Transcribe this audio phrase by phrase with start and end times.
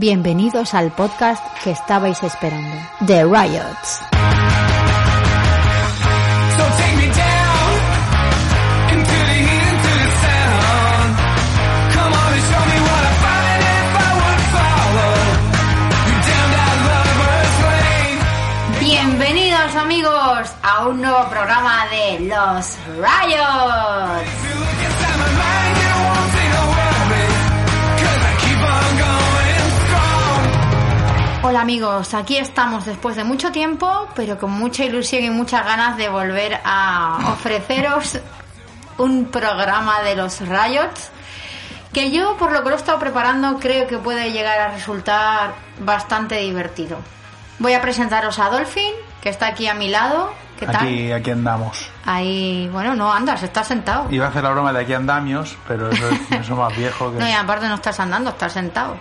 [0.00, 2.74] Bienvenidos al podcast que estabais esperando,
[3.06, 4.00] The Riots.
[18.80, 24.39] Bienvenidos amigos a un nuevo programa de Los Riots.
[31.50, 35.96] Hola amigos, aquí estamos después de mucho tiempo, pero con mucha ilusión y muchas ganas
[35.96, 38.20] de volver a ofreceros
[38.98, 41.10] un programa de los Riots
[41.92, 45.54] que yo, por lo que lo he estado preparando, creo que puede llegar a resultar
[45.80, 46.98] bastante divertido.
[47.58, 50.32] Voy a presentaros a Dolphin, que está aquí a mi lado.
[50.56, 50.76] ¿Qué tal?
[50.76, 51.84] Aquí, aquí andamos.
[52.06, 54.06] Ahí, bueno, no andas, estás sentado.
[54.08, 57.18] Iba a hacer la broma de aquí andamios, pero eso es eso más viejo que...
[57.18, 58.96] No, y aparte no estás andando, estás sentado.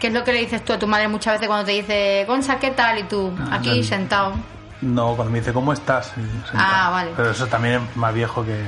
[0.00, 2.24] ¿Qué es lo que le dices tú a tu madre muchas veces cuando te dice,
[2.26, 2.98] Gonza, ¿qué tal?
[2.98, 3.84] Y tú, Ah, aquí no.
[3.84, 4.32] sentado.
[4.80, 6.06] No, cuando me dice, ¿cómo estás?
[6.14, 6.54] Sentado.
[6.54, 7.10] Ah, vale.
[7.16, 8.66] Pero eso también es más viejo que...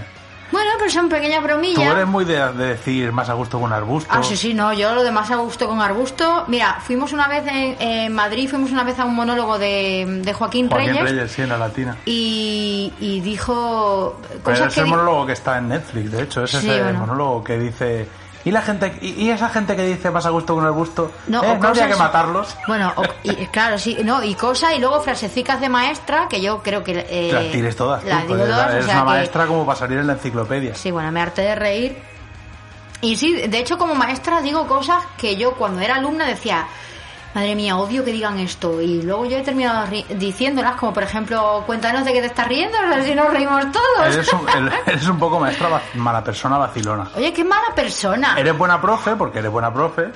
[0.52, 1.94] Bueno, pero son pequeñas Tú bromillas.
[1.94, 4.10] eres muy de, de decir más a gusto con arbusto.
[4.14, 6.44] Ah, sí, sí, no, yo lo demás a gusto con arbusto.
[6.48, 10.32] Mira, fuimos una vez en, en Madrid, fuimos una vez a un monólogo de, de
[10.34, 11.96] Joaquín, Joaquín Reyes, Reyes, sí, en la latina.
[12.04, 14.80] Y, y dijo Pero cosas es que...
[14.80, 16.44] el monólogo que está en Netflix, de hecho.
[16.44, 16.98] Es Sí, ese bueno.
[16.98, 18.06] monólogo que dice...
[18.44, 21.12] ¿Y, la gente, y, y esa gente que dice más a gusto con arbusto?
[21.28, 21.58] No, ¿eh?
[21.60, 22.56] ¿No habría que matarlos?
[22.66, 26.62] Bueno, o- y, claro, sí, no, y cosas, y luego frasecicas de maestra, que yo
[26.62, 27.06] creo que...
[27.08, 28.02] eh, Las tires todas.
[28.04, 30.74] Las digo todas, o sea una que- maestra como para salir en la enciclopedia.
[30.74, 31.98] Sí, bueno, me harté de reír.
[33.00, 36.66] Y sí, de hecho como maestra digo cosas que yo cuando era alumna decía,
[37.34, 38.80] madre mía, odio que digan esto.
[38.80, 42.46] Y luego yo he terminado ri- diciéndolas, como por ejemplo, cuéntanos de qué te estás
[42.48, 44.14] riendo, a ver si nos reímos todos.
[44.14, 44.46] Eres un,
[44.86, 47.08] eres un poco maestra mala persona vacilona.
[47.16, 48.34] Oye, qué mala persona.
[48.38, 50.10] Eres buena profe, porque eres buena profe,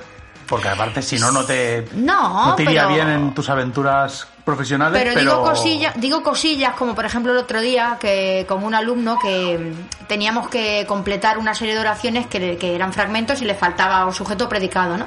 [0.47, 5.01] porque aparte si no, no te, No, te iría pero- bien en tus aventuras profesionales,
[5.03, 5.31] Pero, pero...
[5.31, 9.73] digo cosillas, digo cosillas como por ejemplo el otro día que con un alumno que
[10.07, 14.13] teníamos que completar una serie de oraciones que, que eran fragmentos y le faltaba un
[14.13, 15.05] sujeto predicado, ¿no?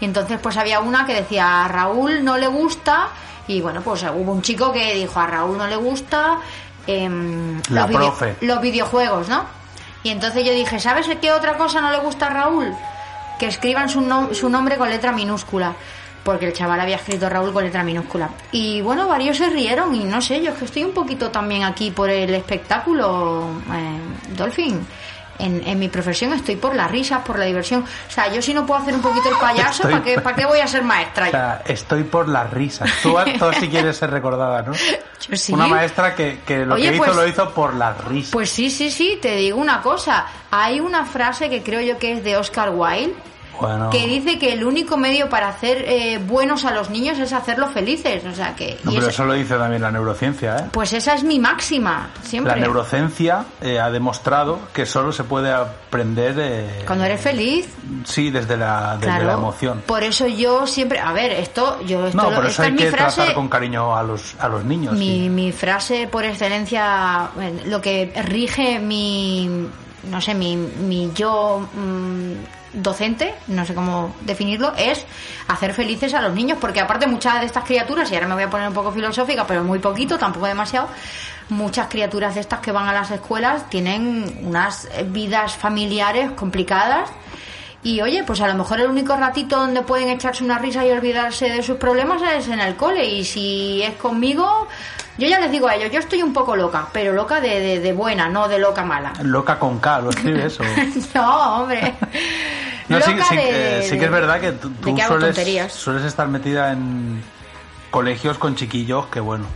[0.00, 3.08] Y entonces pues había una que decía a Raúl no le gusta
[3.48, 6.38] y bueno pues hubo un chico que dijo a Raúl no le gusta
[6.86, 8.36] em, La los, profe.
[8.42, 9.44] los videojuegos, ¿no?
[10.04, 12.72] Y entonces yo dije, ¿sabes qué otra cosa no le gusta a Raúl?
[13.38, 14.02] Que escriban su,
[14.32, 15.74] su nombre con letra minúscula.
[16.24, 18.30] Porque el chaval había escrito Raúl con letra minúscula.
[18.50, 21.62] Y bueno, varios se rieron y no sé, yo es que estoy un poquito también
[21.62, 24.84] aquí por el espectáculo, eh, Dolphin.
[25.38, 27.82] En, en mi profesión estoy por las risas, por la diversión.
[27.82, 30.36] O sea, yo si no puedo hacer un poquito el payaso, Estoy- ¿para qué, ¿para
[30.36, 31.26] qué voy a ser maestra?
[31.28, 32.90] O sea, estoy por las risas.
[33.02, 34.72] Tú, tú sí quieres ser recordada, ¿no?
[35.28, 35.52] Yo sí.
[35.52, 38.30] Una maestra que, que lo Oye, que hizo pues- lo hizo por las risas.
[38.32, 40.26] Pues sí, sí, sí, te digo una cosa.
[40.50, 43.14] Hay una frase que creo yo que es de Oscar Wilde,
[43.60, 47.32] bueno, que dice que el único medio para hacer eh, buenos a los niños es
[47.32, 48.24] hacerlos felices.
[48.24, 48.78] O sea que.
[48.84, 50.64] no, pero eso lo dice también la neurociencia, ¿eh?
[50.72, 52.54] Pues esa es mi máxima, siempre.
[52.54, 56.34] La neurociencia eh, ha demostrado que solo se puede aprender...
[56.38, 57.68] eh, Cuando eres feliz,
[58.04, 59.26] Sí, desde la, desde claro.
[59.26, 59.82] la emoción.
[59.86, 60.98] Por eso yo siempre.
[60.98, 61.80] A ver, esto.
[61.86, 63.16] yo esto No, por eso hay es que frase.
[63.16, 64.94] tratar con cariño a los, a los niños.
[64.94, 65.28] Mi, sí.
[65.28, 69.68] mi frase por excelencia, bueno, lo que rige mi,
[70.10, 72.32] no sé, mi, mi yo mm,
[72.76, 75.04] docente, no sé cómo definirlo, es
[75.48, 78.44] hacer felices a los niños, porque aparte muchas de estas criaturas, y ahora me voy
[78.44, 80.88] a poner un poco filosófica, pero muy poquito, tampoco demasiado,
[81.48, 87.10] muchas criaturas de estas que van a las escuelas tienen unas vidas familiares complicadas.
[87.82, 90.90] Y oye, pues a lo mejor el único ratito donde pueden echarse una risa y
[90.90, 93.06] olvidarse de sus problemas es en el cole.
[93.08, 94.66] Y si es conmigo,
[95.18, 97.80] yo ya les digo a ellos, yo estoy un poco loca, pero loca de, de,
[97.80, 99.12] de buena, no de loca mala.
[99.22, 100.58] Loca con K, ¿lo escribes?
[100.60, 100.64] o?
[101.14, 101.94] no, hombre.
[102.88, 106.04] No, sí, Loca sí, de- eh, sí que es verdad que tú, que sueles, sueles
[106.04, 107.22] estar metida en
[107.90, 109.46] colegios con chiquillos que, bueno,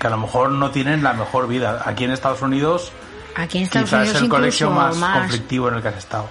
[0.00, 1.82] que a lo mejor no tienen la mejor vida.
[1.84, 2.92] Aquí en Estados Unidos
[3.34, 4.96] Aquí en Estados quizás Unidos es el colegio más.
[5.18, 6.26] conflictivo en el que has estado.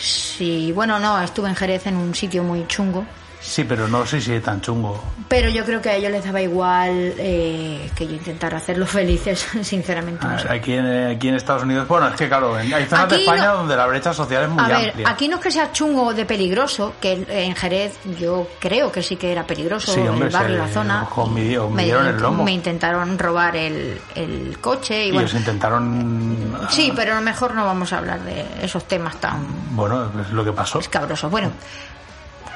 [0.00, 3.04] Sí, bueno, no, estuve en Jerez en un sitio muy chungo.
[3.42, 5.02] Sí, pero no sé si es tan chungo.
[5.28, 9.46] Pero yo creo que a ellos les daba igual eh, que yo intentara hacerlos felices,
[9.62, 10.24] sinceramente.
[10.26, 10.48] no sé.
[10.50, 13.46] Aquí en, aquí en Estados Unidos, bueno, es que claro, hay zonas de Aquí España
[13.46, 15.08] no- donde la brecha social es muy A ver, amplia.
[15.10, 19.16] aquí no es que sea chungo de peligroso, que en Jerez yo creo que sí
[19.16, 21.08] que era peligroso Sí, hombre, el barrio, la zona.
[21.34, 22.44] me- os me, midieron el lomo.
[22.44, 26.56] me intentaron robar el, el coche y, y bueno, os intentaron...
[26.70, 29.44] sí, pero mejor no vamos a hablar de esos temas tan
[29.74, 30.78] Bueno, es lo que pasó.
[30.78, 31.30] escabrosos.
[31.30, 31.50] Bueno,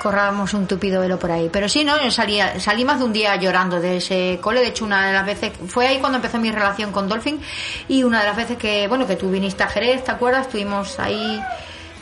[0.07, 1.49] corrábamos un tupido velo por ahí.
[1.53, 2.01] Pero sí, ¿no?
[2.01, 4.61] Yo salía, salí más de un día llorando de ese cole.
[4.61, 7.41] De hecho, una de las veces, fue ahí cuando empezó mi relación con Dolphin.
[7.89, 10.47] Y una de las veces que, bueno, que tú viniste a Jerez, ¿te acuerdas?
[10.47, 11.43] Estuvimos ahí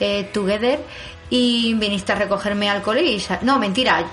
[0.01, 0.81] eh, together.
[1.31, 4.05] y viniste a recogerme al cole y no mentira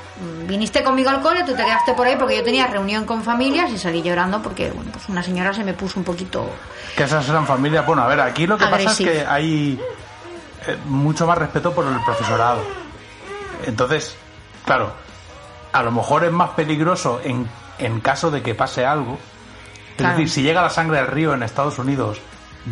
[0.48, 3.70] viniste conmigo al cole tú te quedaste por ahí porque yo tenía reunión con familias
[3.70, 6.50] y salí llorando porque bueno pues una señora se me puso un poquito
[6.96, 7.86] Que esas eran familias.
[7.86, 9.78] Bueno, a ver, aquí lo que pasa es que hay
[10.68, 12.81] eh, mucho más respeto por el profesorado.
[13.66, 14.16] Entonces,
[14.66, 14.92] claro,
[15.74, 17.48] a lo mejor es más peligroso en,
[17.80, 19.14] en caso de que pase algo.
[19.92, 20.14] Es Claro.
[20.16, 22.20] decir, si llega la sangre al río en Estados Unidos,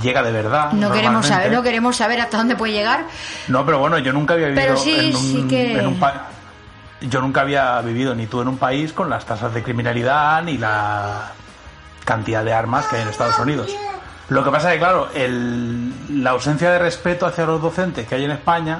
[0.02, 0.72] llega de verdad.
[0.72, 3.06] no queremos saber no queremos saber hasta dónde puede llegar
[3.48, 6.00] No, pero bueno, yo nunca había vivido Pero sí, en un, sí que- en un
[6.00, 6.28] pa-
[7.02, 10.58] yo nunca había vivido ni tú en un país con las tasas de criminalidad ni
[10.58, 11.32] la
[12.06, 13.76] cantidad de armas que hay en Estados Unidos.
[14.30, 18.16] Lo que pasa es que, claro, el- la ausencia de respeto hacia los docentes que
[18.16, 18.80] hay en España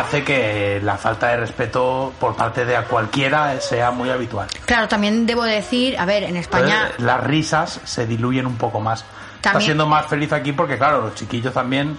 [0.00, 4.48] hace que la falta de respeto por parte de a cualquiera sea muy habitual.
[4.64, 8.80] claro también debo decir a ver en España Entonces, las risas se diluyen un poco
[8.80, 9.04] más.
[9.36, 11.96] Está siendo más feliz aquí porque, claro, los chiquillos también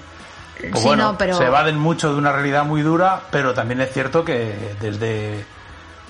[0.60, 3.80] pues Sí, bueno, no, pero- se evaden mucho de una realidad muy dura, pero también
[3.82, 5.46] es cierto que desde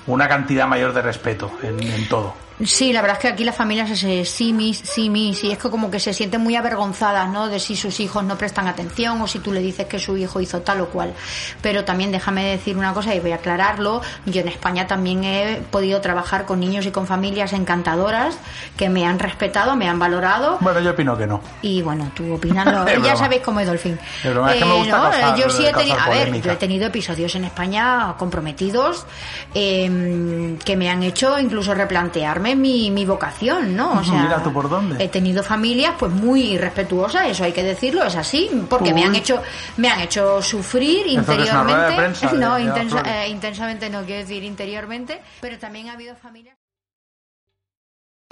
[0.07, 2.33] una cantidad mayor de respeto en, en todo.
[2.65, 5.59] Sí, la verdad es que aquí las familias se sí, mis, sí, mis, y es
[5.59, 7.47] que como que se sienten muy avergonzadas, ¿no?
[7.49, 10.41] De si sus hijos no prestan atención o si tú le dices que su hijo
[10.41, 11.13] hizo tal o cual.
[11.61, 14.01] Pero también déjame decir una cosa y voy a aclararlo.
[14.25, 18.35] Yo en España también he podido trabajar con niños y con familias encantadoras
[18.75, 20.57] que me han respetado, me han valorado.
[20.59, 21.39] Bueno, yo opino que no.
[21.61, 23.99] Y bueno, tú opinas, lo- ya sabéis cómo es Dolphin.
[24.23, 26.55] Es broma, es que me gusta causar- yo sí he tenido, a ver, yo he
[26.55, 29.05] tenido episodios en España comprometidos
[29.53, 33.99] eh, que me han hecho incluso replantearme mi, mi vocación, ¿no?
[33.99, 35.03] O sea, Mira tú por dónde.
[35.03, 39.11] He tenido familias pues muy respetuosas, eso hay que decirlo, es así, porque me han
[39.11, 39.17] Uy.
[39.17, 39.41] hecho
[39.77, 41.95] me han hecho sufrir Esto que es una rueda de interiormente.
[41.95, 46.55] prensa, no, de intensa- eh, intensamente no quiero decir interiormente, pero también ha habido familias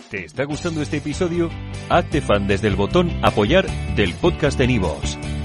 [0.10, 1.50] ¿Te está gustando este episodio?
[1.90, 3.66] Hazte fan desde el botón Apoyar
[3.96, 5.18] del podcast de Nivos.